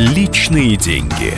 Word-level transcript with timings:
Личные 0.00 0.76
деньги. 0.76 1.34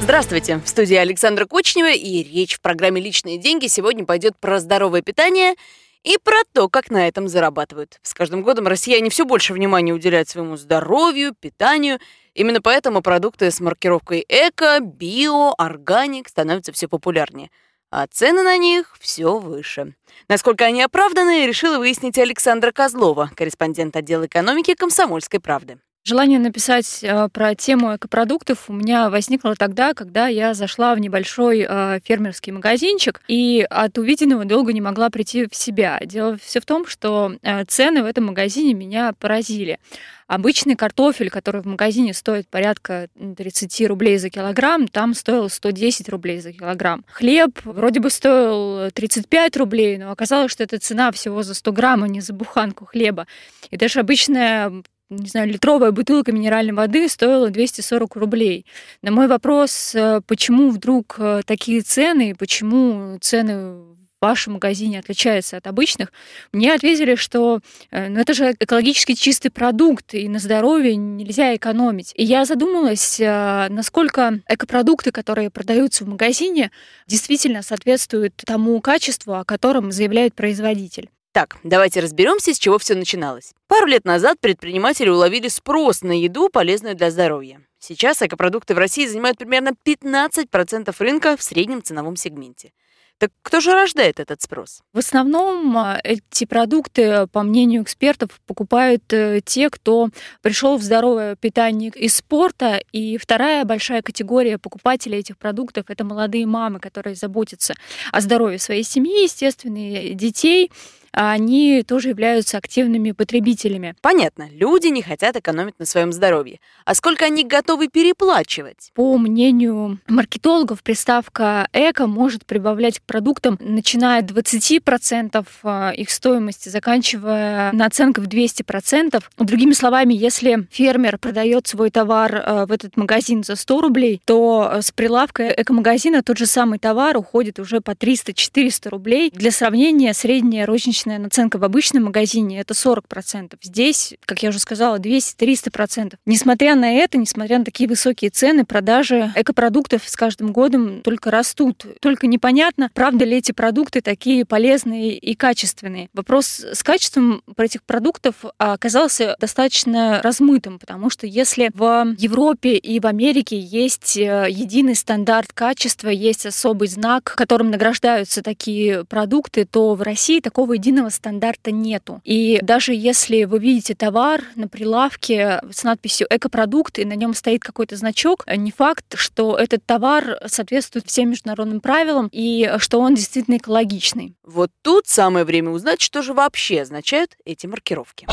Здравствуйте! 0.00 0.56
В 0.58 0.68
студии 0.68 0.96
Александра 0.96 1.44
Кочнева 1.44 1.92
и 1.92 2.24
речь 2.24 2.56
в 2.56 2.60
программе 2.60 3.00
«Личные 3.00 3.38
деньги» 3.38 3.68
сегодня 3.68 4.04
пойдет 4.04 4.36
про 4.36 4.58
здоровое 4.58 5.00
питание 5.00 5.54
и 6.02 6.18
про 6.20 6.38
то, 6.52 6.68
как 6.68 6.90
на 6.90 7.06
этом 7.06 7.28
зарабатывают. 7.28 8.00
С 8.02 8.14
каждым 8.14 8.42
годом 8.42 8.66
россияне 8.66 9.10
все 9.10 9.24
больше 9.24 9.52
внимания 9.52 9.92
уделяют 9.92 10.28
своему 10.28 10.56
здоровью, 10.56 11.36
питанию. 11.38 12.00
Именно 12.34 12.60
поэтому 12.60 13.00
продукты 13.00 13.52
с 13.52 13.60
маркировкой 13.60 14.26
эко, 14.28 14.80
био, 14.80 15.54
органик 15.56 16.28
становятся 16.28 16.72
все 16.72 16.88
популярнее. 16.88 17.48
А 17.96 18.08
цены 18.08 18.42
на 18.42 18.56
них 18.56 18.96
все 18.98 19.38
выше. 19.38 19.94
Насколько 20.26 20.64
они 20.64 20.82
оправданы, 20.82 21.46
решила 21.46 21.78
выяснить 21.78 22.18
Александра 22.18 22.72
Козлова, 22.72 23.30
корреспондент 23.36 23.94
отдела 23.94 24.26
экономики 24.26 24.74
«Комсомольской 24.74 25.38
правды». 25.38 25.78
Желание 26.06 26.38
написать 26.38 26.98
э, 27.02 27.30
про 27.32 27.54
тему 27.54 27.96
экопродуктов 27.96 28.68
у 28.68 28.74
меня 28.74 29.08
возникло 29.08 29.54
тогда, 29.54 29.94
когда 29.94 30.28
я 30.28 30.52
зашла 30.52 30.94
в 30.94 30.98
небольшой 30.98 31.66
э, 31.66 31.98
фермерский 32.04 32.52
магазинчик 32.52 33.22
и 33.26 33.66
от 33.70 33.96
увиденного 33.96 34.44
долго 34.44 34.74
не 34.74 34.82
могла 34.82 35.08
прийти 35.08 35.48
в 35.50 35.54
себя. 35.54 35.98
Дело 36.04 36.36
все 36.36 36.60
в 36.60 36.66
том, 36.66 36.86
что 36.86 37.34
э, 37.40 37.64
цены 37.64 38.02
в 38.02 38.04
этом 38.04 38.26
магазине 38.26 38.74
меня 38.74 39.14
поразили. 39.18 39.78
Обычный 40.26 40.76
картофель, 40.76 41.30
который 41.30 41.62
в 41.62 41.66
магазине 41.66 42.12
стоит 42.12 42.48
порядка 42.48 43.08
30 43.36 43.86
рублей 43.88 44.18
за 44.18 44.28
килограмм, 44.28 44.88
там 44.88 45.14
стоил 45.14 45.48
110 45.48 46.10
рублей 46.10 46.40
за 46.40 46.52
килограмм. 46.52 47.06
Хлеб 47.12 47.58
вроде 47.64 48.00
бы 48.00 48.10
стоил 48.10 48.90
35 48.90 49.56
рублей, 49.56 49.96
но 49.96 50.10
оказалось, 50.10 50.52
что 50.52 50.64
это 50.64 50.78
цена 50.78 51.12
всего 51.12 51.42
за 51.42 51.54
100 51.54 51.72
грамм, 51.72 52.02
а 52.02 52.08
не 52.08 52.20
за 52.20 52.34
буханку 52.34 52.84
хлеба. 52.84 53.26
И 53.70 53.78
даже 53.78 54.00
обычная 54.00 54.70
не 55.16 55.28
знаю, 55.28 55.48
литровая 55.48 55.90
бутылка 55.90 56.32
минеральной 56.32 56.74
воды 56.74 57.08
стоила 57.08 57.50
240 57.50 58.16
рублей. 58.16 58.66
На 59.02 59.10
мой 59.10 59.28
вопрос, 59.28 59.94
э, 59.94 60.20
почему 60.26 60.70
вдруг 60.70 61.16
э, 61.18 61.42
такие 61.46 61.82
цены, 61.82 62.34
почему 62.34 63.18
цены 63.20 63.56
в 63.56 63.96
вашем 64.20 64.54
магазине 64.54 64.98
отличаются 64.98 65.58
от 65.58 65.66
обычных, 65.66 66.12
мне 66.52 66.72
ответили, 66.72 67.14
что 67.14 67.60
э, 67.90 68.08
ну, 68.08 68.20
это 68.20 68.34
же 68.34 68.54
экологически 68.58 69.14
чистый 69.14 69.50
продукт, 69.50 70.14
и 70.14 70.28
на 70.28 70.38
здоровье 70.38 70.96
нельзя 70.96 71.54
экономить. 71.54 72.12
И 72.14 72.24
я 72.24 72.44
задумалась, 72.44 73.18
насколько 73.18 74.40
экопродукты, 74.48 75.12
которые 75.12 75.50
продаются 75.50 76.04
в 76.04 76.08
магазине, 76.08 76.70
действительно 77.06 77.62
соответствуют 77.62 78.34
тому 78.36 78.80
качеству, 78.80 79.34
о 79.34 79.44
котором 79.44 79.92
заявляет 79.92 80.34
производитель. 80.34 81.10
Так, 81.34 81.56
давайте 81.64 81.98
разберемся, 81.98 82.54
с 82.54 82.58
чего 82.60 82.78
все 82.78 82.94
начиналось. 82.94 83.54
Пару 83.66 83.86
лет 83.86 84.04
назад 84.04 84.38
предприниматели 84.40 85.08
уловили 85.08 85.48
спрос 85.48 86.02
на 86.02 86.12
еду, 86.12 86.48
полезную 86.48 86.94
для 86.94 87.10
здоровья. 87.10 87.60
Сейчас 87.80 88.22
экопродукты 88.22 88.72
в 88.76 88.78
России 88.78 89.04
занимают 89.04 89.38
примерно 89.38 89.72
15% 89.84 90.94
рынка 91.00 91.36
в 91.36 91.42
среднем 91.42 91.82
ценовом 91.82 92.14
сегменте. 92.14 92.70
Так 93.18 93.32
кто 93.42 93.58
же 93.58 93.72
рождает 93.72 94.20
этот 94.20 94.42
спрос? 94.42 94.82
В 94.92 94.98
основном 94.98 95.76
а, 95.76 96.00
эти 96.04 96.44
продукты, 96.44 97.26
по 97.26 97.42
мнению 97.42 97.82
экспертов, 97.82 98.40
покупают 98.46 99.12
э, 99.12 99.40
те, 99.44 99.70
кто 99.70 100.10
пришел 100.40 100.76
в 100.76 100.82
здоровое 100.84 101.34
питание 101.34 101.90
из 101.96 102.14
спорта. 102.14 102.80
И 102.92 103.18
вторая 103.18 103.64
большая 103.64 104.02
категория 104.02 104.56
покупателей 104.58 105.18
этих 105.18 105.36
продуктов 105.36 105.86
это 105.88 106.04
молодые 106.04 106.46
мамы, 106.46 106.78
которые 106.78 107.16
заботятся 107.16 107.74
о 108.12 108.20
здоровье 108.20 108.60
своей 108.60 108.84
семьи, 108.84 109.24
естественно, 109.24 110.14
детей 110.14 110.70
они 111.14 111.82
тоже 111.86 112.10
являются 112.10 112.58
активными 112.58 113.12
потребителями. 113.12 113.94
Понятно, 114.00 114.48
люди 114.50 114.88
не 114.88 115.02
хотят 115.02 115.36
экономить 115.36 115.78
на 115.78 115.86
своем 115.86 116.12
здоровье. 116.12 116.58
А 116.84 116.94
сколько 116.94 117.24
они 117.24 117.44
готовы 117.44 117.88
переплачивать? 117.88 118.90
По 118.94 119.16
мнению 119.16 120.00
маркетологов, 120.08 120.82
приставка 120.82 121.68
«эко» 121.72 122.06
может 122.06 122.46
прибавлять 122.46 122.98
к 122.98 123.02
продуктам, 123.02 123.58
начиная 123.60 124.20
от 124.20 124.30
20% 124.30 125.46
а, 125.62 125.90
их 125.90 126.10
стоимости, 126.10 126.68
заканчивая 126.68 127.72
наценкой 127.72 128.24
в 128.24 128.28
200%. 128.28 129.22
Другими 129.38 129.72
словами, 129.72 130.14
если 130.14 130.66
фермер 130.70 131.18
продает 131.18 131.66
свой 131.66 131.90
товар 131.90 132.42
а, 132.44 132.66
в 132.66 132.72
этот 132.72 132.96
магазин 132.96 133.44
за 133.44 133.56
100 133.56 133.80
рублей, 133.80 134.20
то 134.24 134.68
а, 134.70 134.82
с 134.82 134.90
прилавка 134.90 135.48
эко-магазина 135.48 136.22
тот 136.22 136.38
же 136.38 136.46
самый 136.46 136.78
товар 136.78 137.16
уходит 137.16 137.58
уже 137.58 137.80
по 137.80 137.92
300-400 137.92 138.88
рублей. 138.88 139.30
Для 139.30 139.50
сравнения, 139.50 140.12
средняя 140.12 140.66
розничная 140.66 141.03
рыночная 141.04 141.18
наценка 141.18 141.58
в 141.58 141.64
обычном 141.64 142.04
магазине 142.04 142.60
это 142.60 142.74
40%. 142.74 143.56
Здесь, 143.62 144.14
как 144.24 144.42
я 144.42 144.48
уже 144.48 144.58
сказала, 144.58 144.98
200-300%. 144.98 146.14
Несмотря 146.26 146.74
на 146.74 146.92
это, 146.92 147.18
несмотря 147.18 147.58
на 147.58 147.64
такие 147.64 147.88
высокие 147.88 148.30
цены, 148.30 148.64
продажи 148.64 149.32
экопродуктов 149.34 150.02
с 150.06 150.16
каждым 150.16 150.52
годом 150.52 151.02
только 151.02 151.30
растут. 151.30 151.86
Только 152.00 152.26
непонятно, 152.26 152.90
правда 152.94 153.24
ли 153.24 153.38
эти 153.38 153.52
продукты 153.52 154.00
такие 154.00 154.44
полезные 154.44 155.16
и 155.16 155.34
качественные. 155.34 156.08
Вопрос 156.14 156.64
с 156.72 156.82
качеством 156.82 157.42
этих 157.56 157.82
продуктов 157.82 158.36
оказался 158.58 159.36
достаточно 159.38 160.20
размытым, 160.22 160.78
потому 160.78 161.10
что 161.10 161.26
если 161.26 161.70
в 161.74 162.14
Европе 162.18 162.76
и 162.76 163.00
в 163.00 163.06
Америке 163.06 163.58
есть 163.58 164.16
э, 164.16 164.46
единый 164.50 164.94
стандарт 164.94 165.52
качества, 165.52 166.08
есть 166.08 166.46
особый 166.46 166.88
знак, 166.88 167.34
которым 167.36 167.70
награждаются 167.70 168.42
такие 168.42 169.04
продукты, 169.04 169.64
то 169.64 169.94
в 169.94 170.02
России 170.02 170.40
такого 170.40 170.74
единого 170.74 170.93
единого 170.94 171.08
стандарта 171.10 171.72
нету. 171.72 172.20
И 172.24 172.60
даже 172.62 172.94
если 172.94 173.44
вы 173.44 173.58
видите 173.58 173.94
товар 173.94 174.42
на 174.54 174.68
прилавке 174.68 175.60
с 175.72 175.82
надписью 175.82 176.26
«экопродукт» 176.30 176.98
и 176.98 177.04
на 177.04 177.14
нем 177.14 177.34
стоит 177.34 177.62
какой-то 177.62 177.96
значок, 177.96 178.44
не 178.46 178.70
факт, 178.70 179.04
что 179.16 179.56
этот 179.56 179.84
товар 179.84 180.38
соответствует 180.46 181.06
всем 181.06 181.30
международным 181.30 181.80
правилам 181.80 182.28
и 182.30 182.74
что 182.78 183.00
он 183.00 183.14
действительно 183.14 183.56
экологичный. 183.56 184.36
Вот 184.44 184.70
тут 184.82 185.08
самое 185.08 185.44
время 185.44 185.70
узнать, 185.70 186.00
что 186.00 186.22
же 186.22 186.32
вообще 186.32 186.82
означают 186.82 187.36
эти 187.44 187.66
маркировки. 187.66 188.28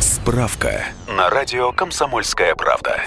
Справка 0.00 0.84
на 1.08 1.30
радио 1.30 1.72
«Комсомольская 1.72 2.54
правда». 2.54 3.02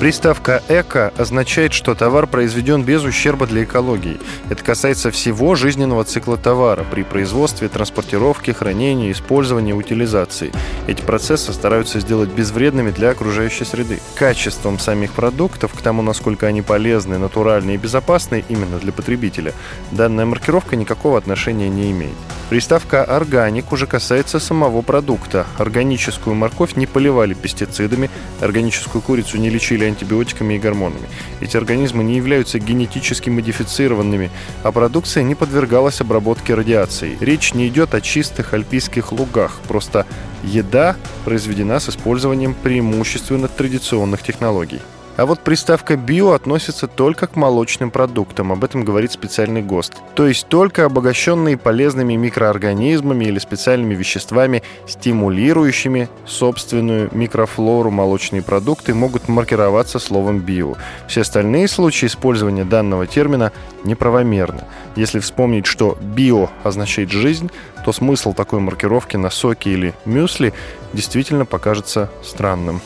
Приставка 0.00 0.62
«эко» 0.70 1.12
означает, 1.18 1.74
что 1.74 1.94
товар 1.94 2.26
произведен 2.26 2.84
без 2.84 3.04
ущерба 3.04 3.46
для 3.46 3.64
экологии. 3.64 4.18
Это 4.48 4.64
касается 4.64 5.10
всего 5.10 5.54
жизненного 5.56 6.04
цикла 6.04 6.38
товара 6.38 6.86
при 6.90 7.02
производстве, 7.02 7.68
транспортировке, 7.68 8.54
хранении, 8.54 9.12
использовании, 9.12 9.74
утилизации. 9.74 10.52
Эти 10.86 11.02
процессы 11.02 11.52
стараются 11.52 12.00
сделать 12.00 12.30
безвредными 12.30 12.92
для 12.92 13.10
окружающей 13.10 13.66
среды. 13.66 14.00
Качеством 14.14 14.78
самих 14.78 15.12
продуктов, 15.12 15.74
к 15.74 15.82
тому, 15.82 16.00
насколько 16.00 16.46
они 16.46 16.62
полезны, 16.62 17.18
натуральны 17.18 17.72
и 17.72 17.76
безопасны 17.76 18.42
именно 18.48 18.78
для 18.78 18.92
потребителя, 18.92 19.52
данная 19.90 20.24
маркировка 20.24 20.76
никакого 20.76 21.18
отношения 21.18 21.68
не 21.68 21.90
имеет. 21.90 22.16
Приставка 22.48 23.04
«органик» 23.04 23.70
уже 23.70 23.86
касается 23.86 24.40
самого 24.40 24.80
продукта. 24.80 25.46
Органическую 25.58 26.34
морковь 26.34 26.74
не 26.74 26.86
поливали 26.86 27.34
пестицидами, 27.34 28.10
органическую 28.40 29.02
курицу 29.02 29.36
не 29.36 29.50
лечили 29.50 29.89
антибиотиками 29.90 30.54
и 30.54 30.58
гормонами. 30.58 31.08
Эти 31.40 31.56
организмы 31.56 32.02
не 32.02 32.16
являются 32.16 32.58
генетически 32.58 33.30
модифицированными, 33.30 34.30
а 34.62 34.72
продукция 34.72 35.22
не 35.22 35.34
подвергалась 35.34 36.00
обработке 36.00 36.54
радиацией. 36.54 37.18
Речь 37.20 37.54
не 37.54 37.68
идет 37.68 37.94
о 37.94 38.00
чистых 38.00 38.54
альпийских 38.54 39.12
лугах, 39.12 39.60
просто 39.68 40.06
еда 40.42 40.96
произведена 41.24 41.80
с 41.80 41.88
использованием 41.88 42.54
преимущественно 42.54 43.48
традиционных 43.48 44.22
технологий. 44.22 44.80
А 45.16 45.26
вот 45.26 45.40
приставка 45.40 45.96
«био» 45.96 46.32
относится 46.32 46.86
только 46.86 47.26
к 47.26 47.36
молочным 47.36 47.90
продуктам, 47.90 48.52
об 48.52 48.64
этом 48.64 48.84
говорит 48.84 49.12
специальный 49.12 49.60
ГОСТ. 49.60 49.94
То 50.14 50.26
есть 50.26 50.46
только 50.48 50.86
обогащенные 50.86 51.58
полезными 51.58 52.14
микроорганизмами 52.14 53.26
или 53.26 53.38
специальными 53.38 53.94
веществами, 53.94 54.62
стимулирующими 54.86 56.08
собственную 56.26 57.10
микрофлору 57.12 57.90
молочные 57.90 58.42
продукты 58.42 58.94
могут 58.94 59.28
маркироваться 59.28 59.98
словом 59.98 60.38
«био». 60.38 60.74
Все 61.06 61.20
остальные 61.20 61.68
случаи 61.68 62.06
использования 62.06 62.64
данного 62.64 63.06
термина 63.06 63.52
неправомерны. 63.84 64.64
Если 64.96 65.18
вспомнить, 65.18 65.66
что 65.66 65.98
«био» 66.00 66.48
означает 66.62 67.10
«жизнь», 67.10 67.50
то 67.84 67.92
смысл 67.92 68.32
такой 68.32 68.60
маркировки 68.60 69.16
на 69.16 69.30
соке 69.30 69.70
или 69.70 69.94
мюсли 70.04 70.52
действительно 70.92 71.46
покажется 71.46 72.10
странным. 72.22 72.80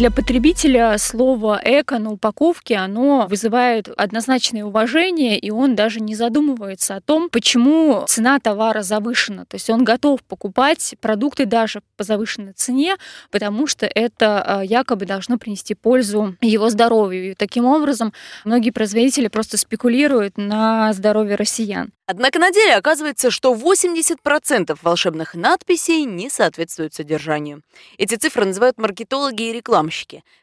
Для 0.00 0.10
потребителя 0.10 0.96
слово 0.96 1.60
«эко» 1.62 1.98
на 1.98 2.12
упаковке, 2.12 2.76
оно 2.76 3.26
вызывает 3.28 3.86
однозначное 3.98 4.64
уважение, 4.64 5.38
и 5.38 5.50
он 5.50 5.76
даже 5.76 6.00
не 6.00 6.14
задумывается 6.14 6.96
о 6.96 7.02
том, 7.02 7.28
почему 7.28 8.06
цена 8.08 8.38
товара 8.40 8.80
завышена. 8.80 9.44
То 9.44 9.56
есть 9.56 9.68
он 9.68 9.84
готов 9.84 10.22
покупать 10.22 10.94
продукты 11.02 11.44
даже 11.44 11.82
по 11.98 12.04
завышенной 12.04 12.54
цене, 12.54 12.96
потому 13.30 13.66
что 13.66 13.84
это 13.84 14.42
а, 14.42 14.64
якобы 14.64 15.04
должно 15.04 15.36
принести 15.36 15.74
пользу 15.74 16.34
его 16.40 16.70
здоровью. 16.70 17.32
И 17.32 17.34
таким 17.34 17.66
образом 17.66 18.14
многие 18.46 18.70
производители 18.70 19.28
просто 19.28 19.58
спекулируют 19.58 20.38
на 20.38 20.94
здоровье 20.94 21.34
россиян. 21.34 21.92
Однако 22.06 22.38
на 22.38 22.50
деле 22.50 22.74
оказывается, 22.74 23.30
что 23.30 23.54
80% 23.54 24.78
волшебных 24.82 25.34
надписей 25.34 26.04
не 26.04 26.30
соответствуют 26.30 26.94
содержанию. 26.94 27.62
Эти 27.98 28.14
цифры 28.16 28.46
называют 28.46 28.78
маркетологи 28.78 29.42
и 29.42 29.52
рекламщики. 29.52 29.89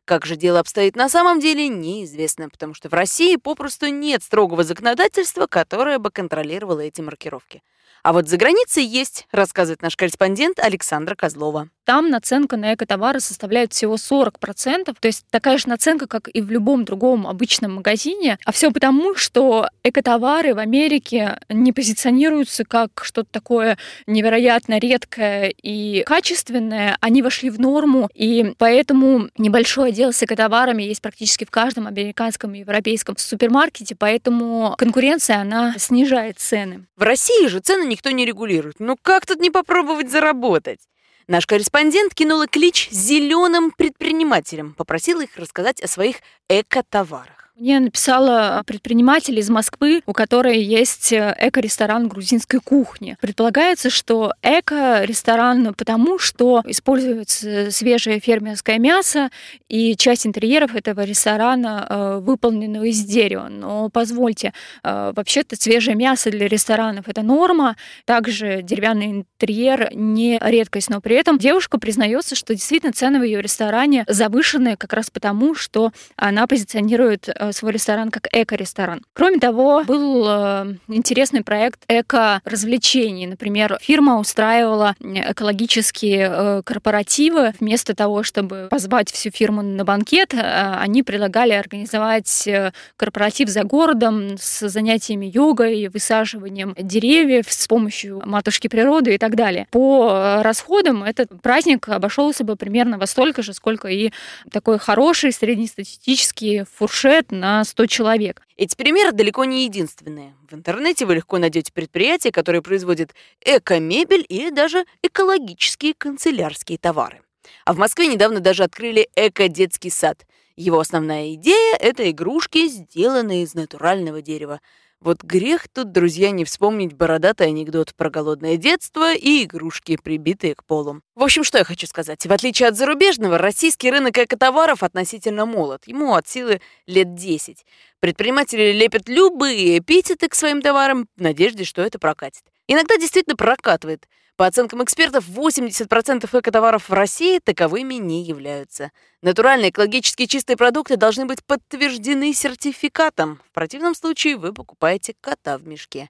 Как 0.05 0.25
же 0.25 0.35
дело 0.35 0.59
обстоит 0.59 0.95
на 0.95 1.09
самом 1.09 1.39
деле, 1.39 1.67
неизвестно, 1.67 2.49
потому 2.49 2.73
что 2.73 2.89
в 2.89 2.93
России 2.93 3.35
попросту 3.35 3.87
нет 3.87 4.23
строгого 4.23 4.63
законодательства, 4.63 5.47
которое 5.47 5.99
бы 5.99 6.11
контролировало 6.11 6.81
эти 6.81 7.01
маркировки. 7.01 7.61
А 8.07 8.13
вот 8.13 8.29
за 8.29 8.37
границей 8.37 8.85
есть, 8.85 9.27
рассказывает 9.33 9.81
наш 9.81 9.97
корреспондент 9.97 10.59
Александра 10.59 11.13
Козлова. 11.13 11.67
Там 11.83 12.09
наценка 12.09 12.57
на 12.57 12.73
экотовары 12.73 13.21
составляет 13.21 13.71
всего 13.73 13.95
40%, 13.95 14.93
то 14.99 15.07
есть 15.07 15.25
такая 15.29 15.57
же 15.57 15.69
наценка, 15.69 16.07
как 16.07 16.27
и 16.27 16.41
в 16.41 16.51
любом 16.51 16.83
другом 16.83 17.25
обычном 17.27 17.75
магазине. 17.75 18.37
А 18.45 18.51
все 18.51 18.71
потому, 18.71 19.15
что 19.15 19.69
экотовары 19.83 20.53
в 20.53 20.59
Америке 20.59 21.39
не 21.47 21.71
позиционируются 21.71 22.65
как 22.65 23.03
что-то 23.03 23.29
такое 23.31 23.77
невероятно 24.05 24.79
редкое 24.79 25.53
и 25.61 26.03
качественное. 26.05 26.97
Они 26.99 27.21
вошли 27.21 27.49
в 27.49 27.59
норму, 27.59 28.09
и 28.13 28.53
поэтому 28.57 29.29
небольшой 29.37 29.89
отдел 29.89 30.11
с 30.11 30.23
экотоварами 30.23 30.83
есть 30.83 31.01
практически 31.01 31.45
в 31.45 31.51
каждом 31.51 31.87
американском 31.87 32.53
и 32.53 32.59
европейском 32.59 33.15
супермаркете, 33.17 33.95
поэтому 33.95 34.75
конкуренция, 34.77 35.39
она 35.39 35.73
снижает 35.77 36.39
цены. 36.39 36.85
В 36.97 37.03
России 37.03 37.47
же 37.47 37.59
цены 37.59 37.87
никто 37.97 38.11
не 38.11 38.25
регулирует. 38.25 38.79
Ну 38.79 38.95
как 39.01 39.25
тут 39.25 39.39
не 39.39 39.49
попробовать 39.49 40.11
заработать? 40.11 40.79
Наш 41.27 41.47
корреспондент 41.47 42.13
кинула 42.13 42.47
клич 42.47 42.89
зеленым 42.91 43.71
предпринимателям, 43.71 44.75
попросила 44.75 45.21
их 45.21 45.35
рассказать 45.35 45.81
о 45.81 45.87
своих 45.87 46.17
эко-товарах. 46.47 47.36
Мне 47.59 47.79
написала 47.79 48.61
предприниматель 48.67 49.39
из 49.39 49.49
Москвы, 49.49 50.03
у 50.05 50.13
которой 50.13 50.61
есть 50.61 51.11
э, 51.11 51.35
эко-ресторан 51.39 52.07
грузинской 52.07 52.59
кухни. 52.59 53.17
Предполагается, 53.19 53.89
что 53.89 54.33
эко-ресторан 54.43 55.73
потому, 55.73 56.19
что 56.19 56.61
используется 56.67 57.71
свежее 57.71 58.19
фермерское 58.19 58.77
мясо, 58.77 59.31
и 59.69 59.95
часть 59.95 60.27
интерьеров 60.27 60.75
этого 60.75 61.01
ресторана 61.01 61.87
э, 61.89 62.19
выполнена 62.21 62.83
из 62.83 63.03
дерева. 63.03 63.47
Но 63.49 63.89
позвольте, 63.89 64.53
э, 64.83 65.13
вообще-то 65.15 65.55
свежее 65.55 65.95
мясо 65.95 66.29
для 66.29 66.47
ресторанов 66.47 67.07
это 67.07 67.23
норма, 67.23 67.75
также 68.05 68.61
деревянный 68.61 69.07
интерьер 69.07 69.89
не 69.95 70.37
редкость, 70.43 70.91
но 70.91 71.01
при 71.01 71.15
этом 71.15 71.39
девушка 71.39 71.79
признается, 71.79 72.35
что 72.35 72.53
действительно 72.53 72.93
цены 72.93 73.17
в 73.19 73.23
ее 73.23 73.41
ресторане 73.41 74.05
завышены 74.07 74.77
как 74.77 74.93
раз 74.93 75.09
потому, 75.09 75.55
что 75.55 75.91
она 76.17 76.45
позиционирует 76.45 77.27
свой 77.51 77.71
ресторан 77.71 78.11
как 78.11 78.27
эко-ресторан. 78.31 79.01
Кроме 79.13 79.39
того, 79.39 79.83
был 79.83 80.25
э, 80.27 80.75
интересный 80.87 81.43
проект 81.43 81.83
эко-развлечений. 81.87 83.27
Например, 83.27 83.77
фирма 83.81 84.19
устраивала 84.19 84.95
экологические 84.99 86.29
э, 86.31 86.61
корпоративы. 86.63 87.53
Вместо 87.59 87.95
того, 87.95 88.23
чтобы 88.23 88.67
позвать 88.69 89.11
всю 89.11 89.31
фирму 89.31 89.61
на 89.61 89.83
банкет, 89.85 90.33
они 90.33 91.03
предлагали 91.03 91.53
организовать 91.53 92.47
корпоратив 92.95 93.49
за 93.49 93.63
городом 93.63 94.37
с 94.37 94.67
занятиями 94.67 95.25
йогой, 95.25 95.87
высаживанием 95.89 96.73
деревьев 96.77 97.45
с 97.49 97.67
помощью 97.67 98.21
матушки 98.25 98.67
природы 98.67 99.15
и 99.15 99.17
так 99.17 99.35
далее. 99.35 99.67
По 99.71 100.41
расходам 100.43 101.03
этот 101.03 101.29
праздник 101.41 101.87
обошелся 101.89 102.43
бы 102.43 102.55
примерно 102.55 102.97
во 102.97 103.07
столько 103.07 103.41
же, 103.41 103.53
сколько 103.53 103.87
и 103.87 104.11
такой 104.51 104.79
хороший 104.79 105.31
среднестатистический 105.31 106.63
фуршет 106.75 107.31
на 107.39 107.63
100 107.63 107.85
человек. 107.85 108.41
Эти 108.57 108.75
примеры 108.75 109.11
далеко 109.11 109.45
не 109.45 109.63
единственные. 109.65 110.35
В 110.49 110.53
интернете 110.53 111.05
вы 111.05 111.15
легко 111.15 111.37
найдете 111.37 111.71
предприятия, 111.71 112.31
которые 112.31 112.61
производят 112.61 113.13
эко-мебель 113.45 114.25
или 114.27 114.49
даже 114.49 114.85
экологические 115.01 115.93
канцелярские 115.93 116.77
товары. 116.77 117.21
А 117.65 117.73
в 117.73 117.77
Москве 117.77 118.07
недавно 118.07 118.39
даже 118.39 118.63
открыли 118.63 119.07
эко-детский 119.15 119.89
сад. 119.89 120.25
Его 120.55 120.79
основная 120.79 121.33
идея– 121.35 121.77
это 121.79 122.09
игрушки, 122.09 122.67
сделанные 122.67 123.43
из 123.43 123.53
натурального 123.53 124.21
дерева. 124.21 124.59
Вот 124.99 125.21
грех 125.21 125.67
тут, 125.67 125.91
друзья, 125.91 126.31
не 126.31 126.43
вспомнить 126.43 126.93
бородатый 126.93 127.47
анекдот 127.47 127.93
про 127.95 128.09
голодное 128.09 128.57
детство 128.57 129.13
и 129.13 129.43
игрушки, 129.43 129.95
прибитые 129.95 130.55
к 130.55 130.63
полу. 130.63 131.01
В 131.13 131.23
общем, 131.23 131.43
что 131.43 131.59
я 131.59 131.63
хочу 131.63 131.85
сказать. 131.85 132.25
В 132.25 132.33
отличие 132.33 132.67
от 132.67 132.75
зарубежного, 132.75 133.37
российский 133.37 133.91
рынок 133.91 134.17
экотоваров 134.17 134.81
относительно 134.81 135.45
молод. 135.45 135.83
Ему 135.85 136.15
от 136.15 136.27
силы 136.27 136.61
лет 136.87 137.13
10. 137.13 137.63
Предприниматели 137.99 138.71
лепят 138.71 139.07
любые 139.07 139.77
эпитеты 139.77 140.29
к 140.29 140.35
своим 140.35 140.63
товарам 140.63 141.07
в 141.15 141.21
надежде, 141.21 141.63
что 141.63 141.83
это 141.83 141.99
прокатит. 141.99 142.43
Иногда 142.67 142.97
действительно 142.97 143.35
прокатывает. 143.35 144.07
По 144.35 144.45
оценкам 144.45 144.83
экспертов, 144.83 145.27
80% 145.27 146.39
экотоваров 146.39 146.89
в 146.89 146.93
России 146.93 147.39
таковыми 147.39 147.95
не 147.95 148.23
являются. 148.23 148.91
Натуральные 149.23 149.71
экологически 149.71 150.27
чистые 150.27 150.57
продукты 150.57 150.95
должны 150.95 151.25
быть 151.25 151.43
подтверждены 151.43 152.33
сертификатом. 152.33 153.41
В 153.49 153.51
противном 153.53 153.95
случае 153.95 154.37
вы 154.37 154.53
покупаете 154.53 155.15
кота 155.21 155.57
в 155.57 155.65
мешке. 155.65 156.09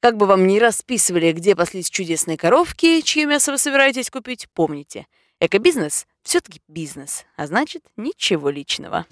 Как 0.00 0.16
бы 0.16 0.26
вам 0.26 0.48
ни 0.48 0.58
расписывали, 0.58 1.30
где 1.30 1.54
паслись 1.54 1.90
чудесные 1.90 2.36
коровки, 2.36 3.02
чье 3.02 3.26
мясо 3.26 3.52
вы 3.52 3.58
собираетесь 3.58 4.10
купить, 4.10 4.48
помните. 4.52 5.06
Экобизнес 5.38 6.06
все 6.24 6.40
таки 6.40 6.60
бизнес, 6.66 7.24
а 7.36 7.46
значит, 7.46 7.84
ничего 7.96 8.50
личного. 8.50 9.06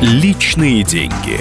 Личные 0.00 0.82
деньги. 0.82 1.40